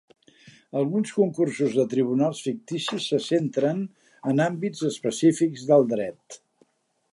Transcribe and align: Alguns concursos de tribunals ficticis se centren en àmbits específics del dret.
Alguns 0.79 1.11
concursos 1.17 1.75
de 1.79 1.85
tribunals 1.91 2.39
ficticis 2.47 3.11
se 3.13 3.21
centren 3.27 3.85
en 4.33 4.43
àmbits 4.49 4.83
específics 4.93 5.71
del 5.73 5.89
dret. 5.95 6.43